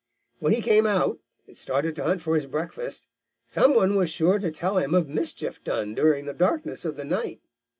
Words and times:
When 0.39 0.51
he 0.53 0.63
came 0.63 0.87
out 0.87 1.19
and 1.45 1.55
started 1.55 1.95
to 1.95 2.03
hunt 2.03 2.21
for 2.23 2.33
his 2.33 2.47
breakfast, 2.47 3.05
some 3.45 3.75
one 3.75 3.93
was 3.93 4.09
sure 4.09 4.39
to 4.39 4.49
tell 4.49 4.79
him 4.79 4.95
of 4.95 5.07
mischief 5.07 5.63
done 5.63 5.93
during 5.93 6.25
the 6.25 6.33
darkness 6.33 6.85
of 6.85 6.95
the 6.97 7.05
night. 7.05 7.39